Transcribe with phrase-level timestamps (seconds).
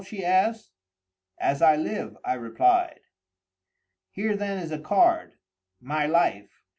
[0.03, 0.71] she asked.
[1.37, 3.01] "As I live," I replied.
[4.09, 5.35] "Here then is a card,
[5.79, 6.63] my life.